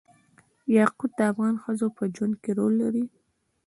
یاقوت 0.77 1.11
د 1.15 1.19
افغان 1.31 1.55
ښځو 1.63 1.87
په 1.97 2.03
ژوند 2.15 2.35
کې 2.43 2.51
رول 2.57 2.73
لري. 2.83 3.05